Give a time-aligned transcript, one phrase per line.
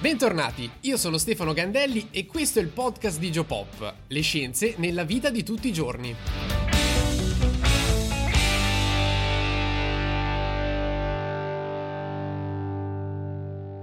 [0.00, 5.04] Bentornati, io sono Stefano Gandelli e questo è il podcast di Geopop, le scienze nella
[5.04, 6.14] vita di tutti i giorni.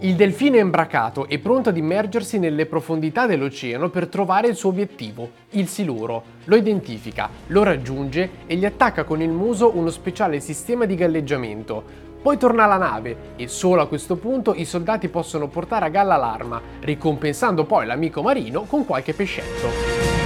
[0.00, 4.68] Il delfino è imbracato e pronto ad immergersi nelle profondità dell'oceano per trovare il suo
[4.68, 6.22] obiettivo, il siluro.
[6.44, 12.06] Lo identifica, lo raggiunge e gli attacca con il muso uno speciale sistema di galleggiamento.
[12.20, 16.16] Poi torna alla nave e solo a questo punto i soldati possono portare a galla
[16.16, 20.17] l'arma, ricompensando poi l'amico marino con qualche pescetto.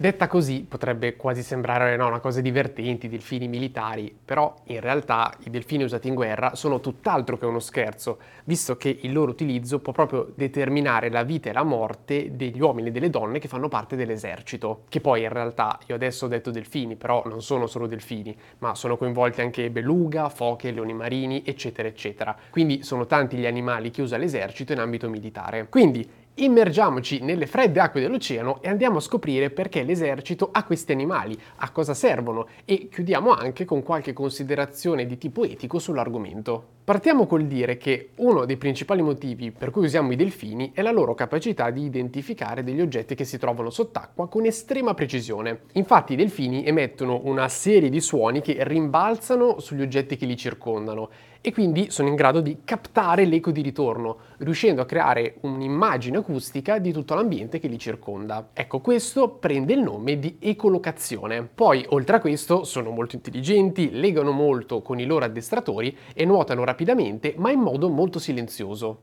[0.00, 5.30] Detta così potrebbe quasi sembrare no, una cosa divertente, i delfini militari, però in realtà
[5.44, 9.78] i delfini usati in guerra sono tutt'altro che uno scherzo, visto che il loro utilizzo
[9.80, 13.68] può proprio determinare la vita e la morte degli uomini e delle donne che fanno
[13.68, 14.84] parte dell'esercito.
[14.88, 18.74] Che poi in realtà, io adesso ho detto delfini, però non sono solo delfini, ma
[18.74, 22.34] sono coinvolti anche beluga, foche, leoni marini, eccetera, eccetera.
[22.48, 25.68] Quindi sono tanti gli animali che usa l'esercito in ambito militare.
[25.68, 31.36] Quindi Immergiamoci nelle fredde acque dell'oceano e andiamo a scoprire perché l'esercito ha questi animali,
[31.56, 36.78] a cosa servono e chiudiamo anche con qualche considerazione di tipo etico sull'argomento.
[36.84, 40.90] Partiamo col dire che uno dei principali motivi per cui usiamo i delfini è la
[40.90, 45.60] loro capacità di identificare degli oggetti che si trovano sott'acqua con estrema precisione.
[45.74, 51.10] Infatti i delfini emettono una serie di suoni che rimbalzano sugli oggetti che li circondano
[51.42, 56.78] e quindi sono in grado di captare l'eco di ritorno, riuscendo a creare un'immagine acustica
[56.78, 58.50] di tutto l'ambiente che li circonda.
[58.52, 61.42] Ecco, questo prende il nome di ecolocazione.
[61.42, 66.64] Poi, oltre a questo, sono molto intelligenti, legano molto con i loro addestratori e nuotano
[66.64, 69.00] rapidamente, ma in modo molto silenzioso.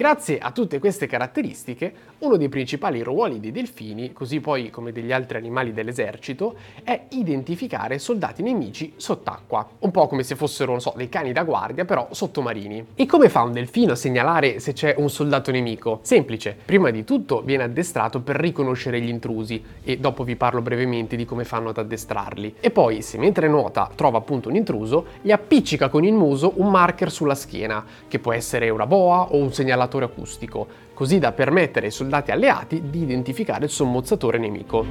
[0.00, 5.12] Grazie a tutte queste caratteristiche, uno dei principali ruoli dei delfini, così poi come degli
[5.12, 10.94] altri animali dell'esercito, è identificare soldati nemici sott'acqua, un po' come se fossero, non so,
[10.96, 12.86] dei cani da guardia, però sottomarini.
[12.94, 15.98] E come fa un delfino a segnalare se c'è un soldato nemico?
[16.00, 21.14] Semplice, prima di tutto viene addestrato per riconoscere gli intrusi e dopo vi parlo brevemente
[21.14, 22.54] di come fanno ad addestrarli.
[22.60, 26.70] E poi, se mentre nuota trova appunto un intruso, gli appiccica con il muso un
[26.70, 31.32] marker sulla schiena, che può essere una boa o un segnalatore oscillatore acustico, così da
[31.32, 34.86] permettere ai soldati alleati di identificare il sommozzatore nemico.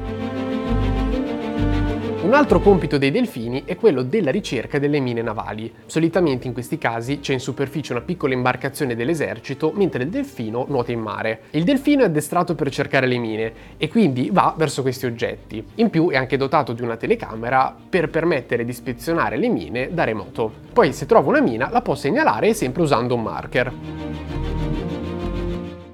[2.21, 5.73] Un altro compito dei delfini è quello della ricerca delle mine navali.
[5.85, 10.91] Solitamente in questi casi c'è in superficie una piccola imbarcazione dell'esercito mentre il delfino nuota
[10.91, 11.43] in mare.
[11.51, 15.63] Il delfino è addestrato per cercare le mine e quindi va verso questi oggetti.
[15.75, 20.03] In più è anche dotato di una telecamera per permettere di ispezionare le mine da
[20.03, 20.51] remoto.
[20.73, 24.58] Poi se trova una mina la può segnalare sempre usando un marker.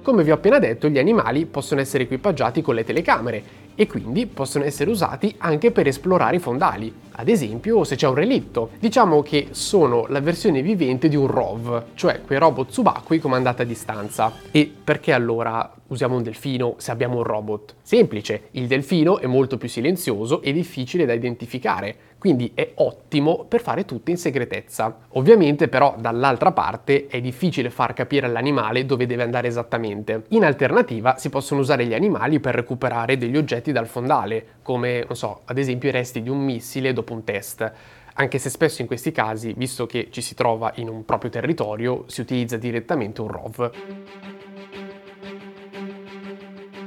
[0.06, 3.42] Come vi ho appena detto, gli animali possono essere equipaggiati con le telecamere
[3.74, 8.14] e quindi possono essere usati anche per esplorare i fondali, ad esempio se c'è un
[8.14, 8.70] relitto.
[8.78, 13.64] Diciamo che sono la versione vivente di un ROV, cioè quei robot subacquei comandati a
[13.64, 14.32] distanza.
[14.52, 17.76] E perché allora usiamo un delfino se abbiamo un robot?
[17.82, 23.60] Semplice, il delfino è molto più silenzioso e difficile da identificare, quindi è ottimo per
[23.60, 24.96] fare tutto in segretezza.
[25.10, 30.24] Ovviamente però dall'altra parte è difficile far capire all'animale dove deve andare esattamente.
[30.28, 35.16] In alternativa si possono usare gli animali per recuperare degli oggetti dal fondale, come non
[35.16, 37.72] so, ad esempio i resti di un missile dopo un test
[38.18, 42.04] anche se spesso in questi casi, visto che ci si trova in un proprio territorio,
[42.06, 44.35] si utilizza direttamente un ROV.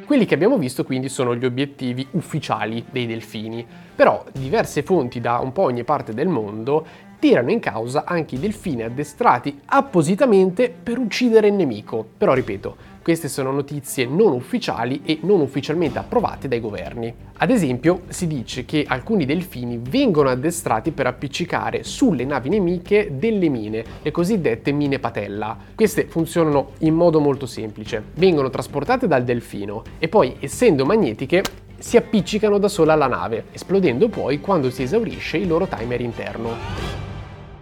[0.09, 3.63] Quelli che abbiamo visto quindi sono gli obiettivi ufficiali dei delfini,
[3.95, 6.83] però diverse fonti da un po' ogni parte del mondo
[7.19, 12.03] tirano in causa anche i delfini addestrati appositamente per uccidere il nemico.
[12.17, 17.13] Però ripeto, queste sono notizie non ufficiali e non ufficialmente approvate dai governi.
[17.38, 23.50] Ad esempio, si dice che alcuni delfini vengono addestrati per appiccicare sulle navi nemiche delle
[23.50, 25.57] mine, le cosiddette mine patella.
[25.75, 28.04] Queste funzionano in modo molto semplice.
[28.16, 31.44] Vengono trasportate dal delfino e poi, essendo magnetiche,
[31.78, 37.00] si appiccicano da sola alla nave, esplodendo poi quando si esaurisce il loro timer interno.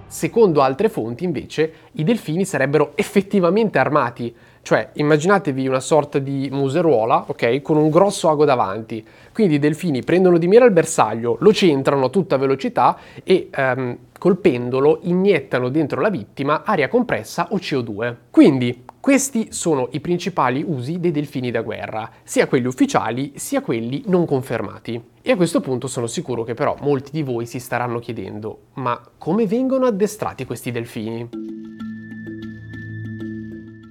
[0.10, 4.34] Secondo altre fonti, invece, i delfini sarebbero effettivamente armati,
[4.68, 9.02] cioè immaginatevi una sorta di museruola, ok, con un grosso ago davanti.
[9.32, 13.98] Quindi i delfini prendono di mira il bersaglio, lo centrano a tutta velocità e ehm,
[14.20, 18.16] colpendolo iniettano dentro la vittima aria compressa o CO2.
[18.30, 24.04] Quindi questi sono i principali usi dei delfini da guerra, sia quelli ufficiali sia quelli
[24.08, 25.02] non confermati.
[25.22, 29.02] E a questo punto sono sicuro che però molti di voi si staranno chiedendo, ma
[29.18, 31.67] come vengono addestrati questi delfini?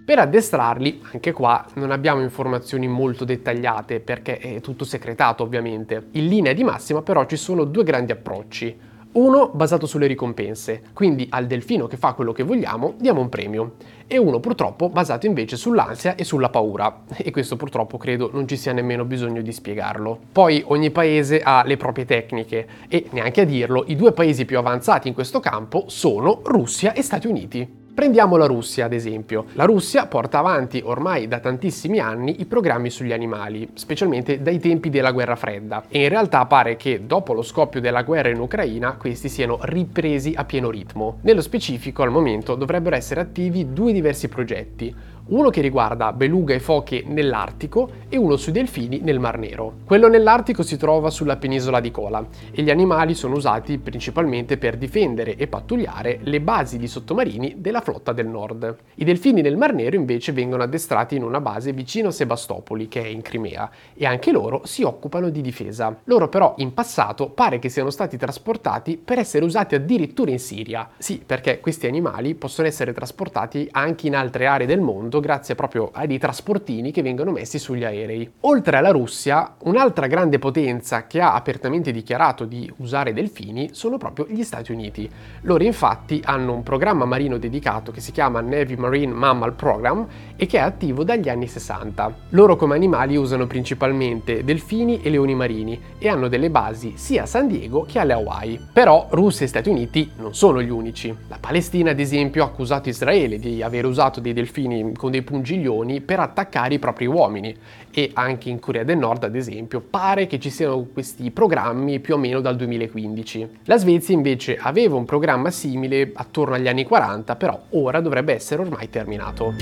[0.06, 6.11] Per addestrarli, anche qua, non abbiamo informazioni molto dettagliate perché è tutto segretato ovviamente.
[6.12, 8.79] In linea di massima però ci sono due grandi approcci.
[9.14, 13.73] Uno basato sulle ricompense, quindi al delfino che fa quello che vogliamo diamo un premio,
[14.06, 18.56] e uno purtroppo basato invece sull'ansia e sulla paura, e questo purtroppo credo non ci
[18.56, 20.17] sia nemmeno bisogno di spiegarlo.
[20.31, 24.56] Poi ogni paese ha le proprie tecniche e neanche a dirlo, i due paesi più
[24.56, 27.85] avanzati in questo campo sono Russia e Stati Uniti.
[27.97, 29.47] Prendiamo la Russia, ad esempio.
[29.55, 34.91] La Russia porta avanti ormai da tantissimi anni i programmi sugli animali, specialmente dai tempi
[34.91, 35.85] della guerra fredda.
[35.89, 40.35] E in realtà pare che dopo lo scoppio della guerra in Ucraina questi siano ripresi
[40.37, 41.21] a pieno ritmo.
[41.23, 44.95] Nello specifico, al momento, dovrebbero essere attivi due diversi progetti
[45.28, 49.78] uno che riguarda beluga e foche nell'Artico e uno sui delfini nel Mar Nero.
[49.84, 54.76] Quello nell'Artico si trova sulla penisola di Kola e gli animali sono usati principalmente per
[54.76, 58.76] difendere e pattugliare le basi di sottomarini della flotta del nord.
[58.94, 63.02] I delfini nel Mar Nero invece vengono addestrati in una base vicino a Sebastopoli, che
[63.02, 65.96] è in Crimea, e anche loro si occupano di difesa.
[66.05, 70.88] Loro però in passato pare che siano stati trasportati per essere usati addirittura in Siria.
[70.99, 75.55] Sì, perché questi animali possono essere trasportati anche in altre aree del mondo appunto grazie
[75.55, 78.31] proprio ai dei trasportini che vengono messi sugli aerei.
[78.41, 84.27] Oltre alla Russia, un'altra grande potenza che ha apertamente dichiarato di usare delfini sono proprio
[84.29, 85.09] gli Stati Uniti.
[85.43, 90.47] Loro infatti hanno un programma marino dedicato che si chiama Navy Marine Mammal Program e
[90.47, 92.15] che è attivo dagli anni 60.
[92.31, 97.27] Loro come animali usano principalmente delfini e leoni marini e hanno delle basi sia a
[97.27, 98.61] San Diego che alle Hawaii.
[98.73, 101.15] Però Russia e Stati Uniti non sono gli unici.
[101.29, 106.00] La Palestina ad esempio ha accusato Israele di aver usato dei delfini con dei pungiglioni
[106.00, 107.55] per attaccare i propri uomini
[107.93, 112.14] e anche in Corea del Nord, ad esempio, pare che ci siano questi programmi più
[112.14, 113.58] o meno dal 2015.
[113.64, 118.62] La Svezia invece aveva un programma simile attorno agli anni 40, però ora dovrebbe essere
[118.62, 119.55] ormai terminato.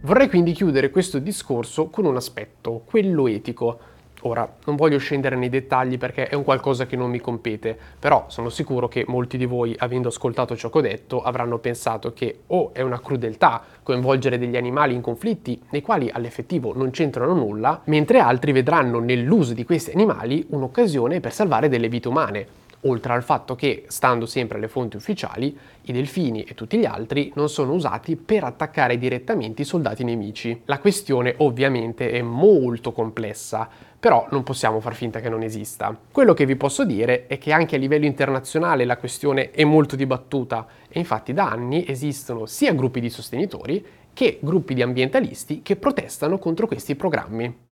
[0.00, 3.78] Vorrei quindi chiudere questo discorso con un aspetto, quello etico.
[4.24, 8.26] Ora, non voglio scendere nei dettagli perché è un qualcosa che non mi compete, però
[8.28, 12.42] sono sicuro che molti di voi, avendo ascoltato ciò che ho detto, avranno pensato che
[12.48, 17.80] o è una crudeltà coinvolgere degli animali in conflitti nei quali all'effettivo non c'entrano nulla,
[17.86, 22.46] mentre altri vedranno nell'uso di questi animali un'occasione per salvare delle vite umane,
[22.82, 27.32] oltre al fatto che, stando sempre alle fonti ufficiali, i delfini e tutti gli altri
[27.34, 30.62] non sono usati per attaccare direttamente i soldati nemici.
[30.64, 33.68] La questione ovviamente è molto complessa,
[33.98, 35.96] però non possiamo far finta che non esista.
[36.10, 39.94] Quello che vi posso dire è che anche a livello internazionale la questione è molto
[39.94, 45.76] dibattuta e infatti da anni esistono sia gruppi di sostenitori che gruppi di ambientalisti che
[45.76, 47.70] protestano contro questi programmi.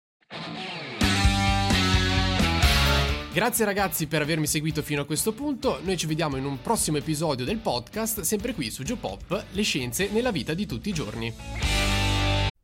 [3.39, 6.97] Grazie ragazzi per avermi seguito fino a questo punto, noi ci vediamo in un prossimo
[6.97, 11.33] episodio del podcast, sempre qui su Geopop, le scienze nella vita di tutti i giorni.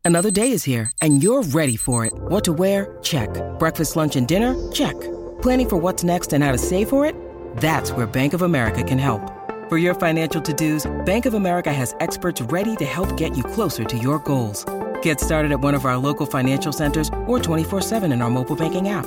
[0.00, 2.12] Another day is here and you're ready for it.
[2.28, 2.98] What to wear?
[3.02, 3.30] Check.
[3.56, 4.56] Breakfast, lunch and dinner?
[4.72, 4.96] Check.
[5.40, 7.14] Planning for what's next and how to save for it?
[7.60, 9.22] That's where Bank of America can help.
[9.68, 13.84] For your financial to-dos, Bank of America has experts ready to help get you closer
[13.84, 14.66] to your goals.
[15.02, 18.88] Get started at one of our local financial centers or 24-7 in our mobile banking
[18.88, 19.06] app.